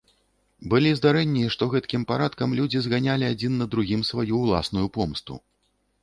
[0.73, 5.37] Былі здарэнні, што гэткім парадкам людзі зганялі адзін на другім сваю ўласную помсту.